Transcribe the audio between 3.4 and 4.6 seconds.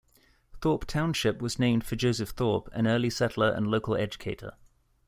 and local educator.